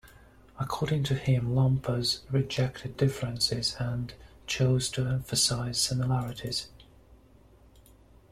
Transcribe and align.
According 0.59 1.03
to 1.03 1.13
him, 1.13 1.53
lumpers 1.53 2.21
rejected 2.31 2.97
differences 2.97 3.75
and 3.77 4.15
chose 4.47 4.89
to 4.89 5.05
emphasize 5.05 5.79
similarities. 5.79 6.69